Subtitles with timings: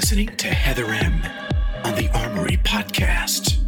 [0.00, 1.22] listening to Heather M
[1.84, 3.59] on the Armory Podcast.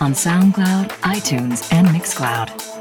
[0.00, 2.71] On SoundCloud, iTunes, and Mixcloud.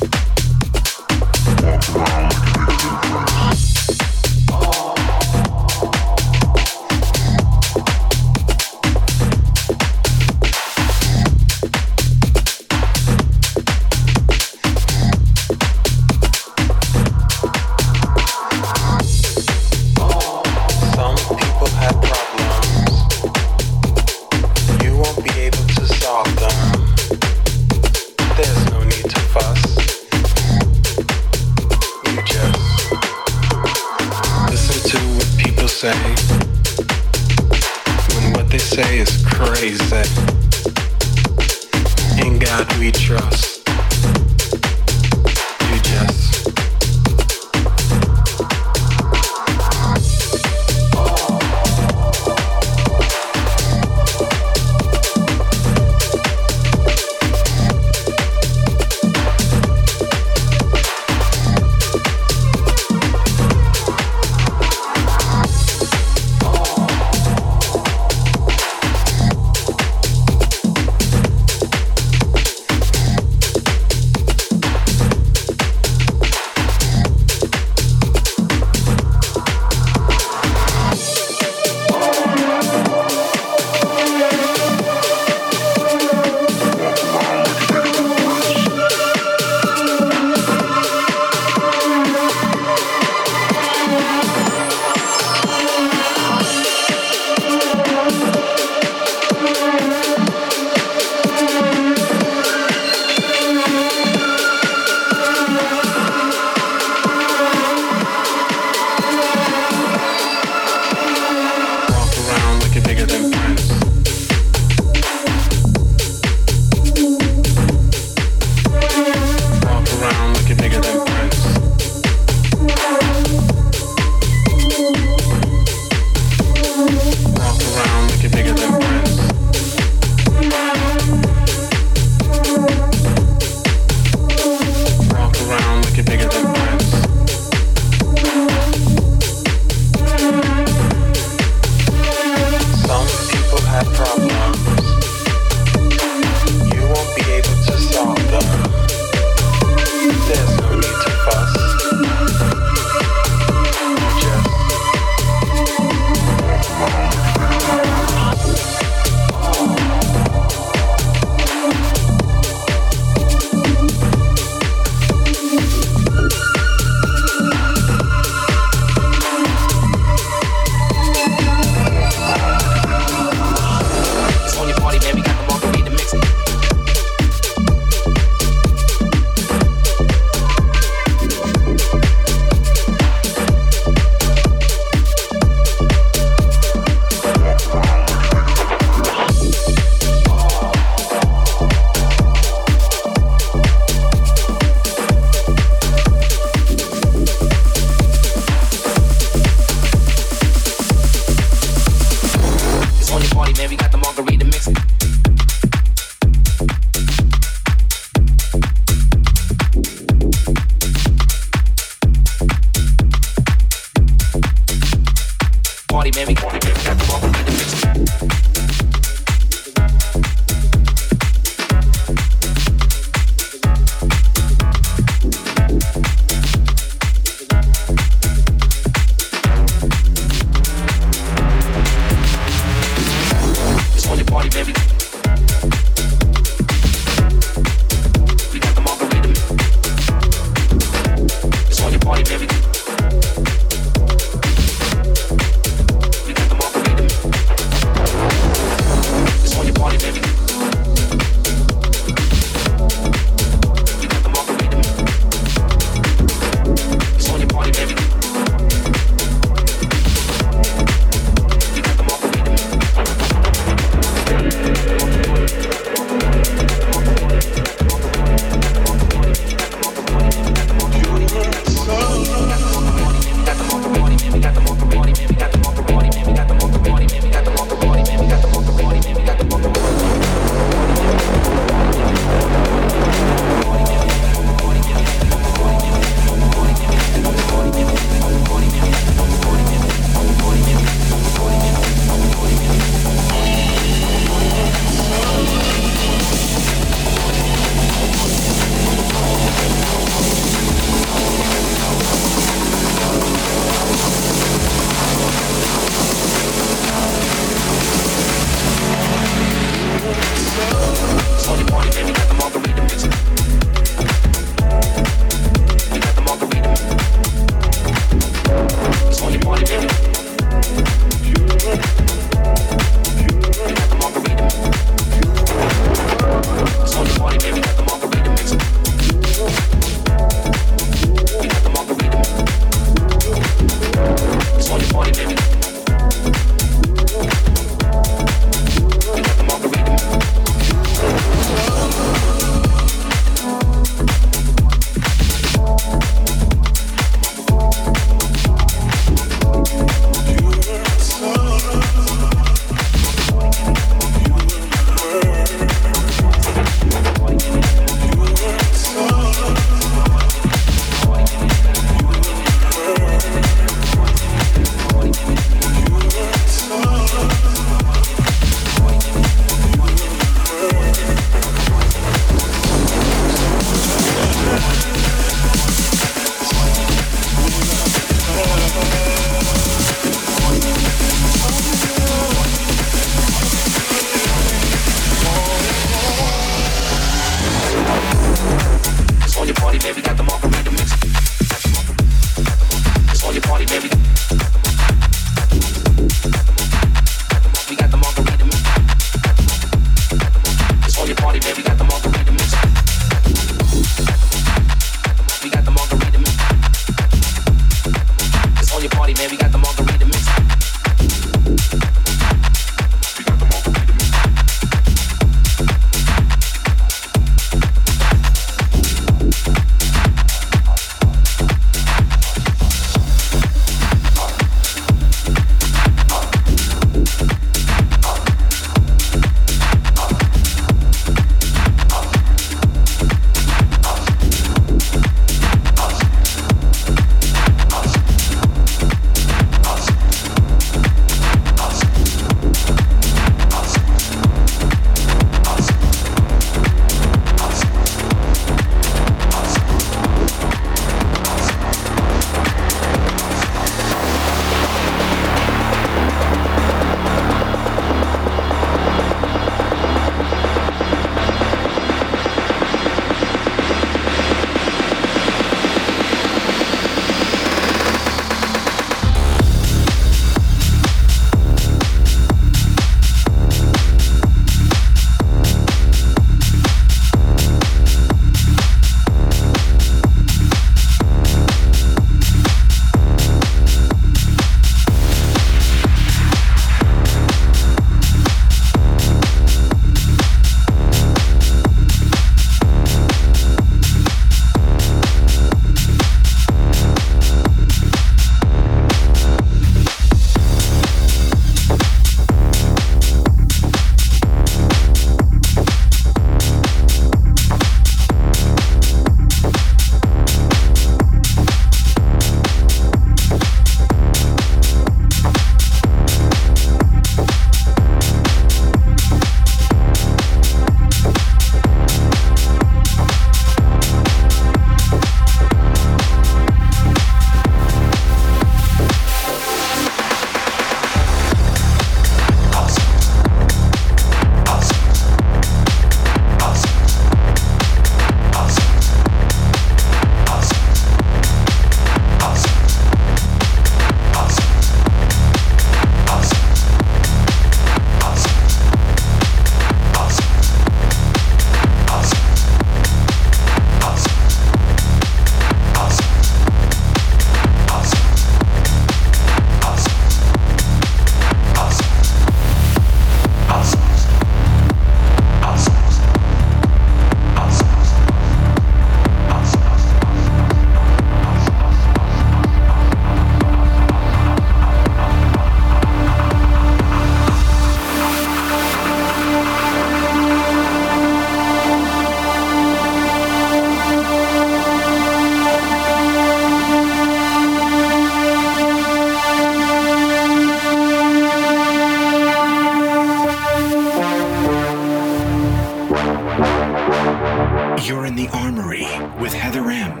[598.80, 600.00] With Heather M.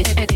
[0.00, 0.29] ведь это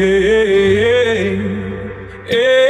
[0.00, 2.69] hey, hey, hey.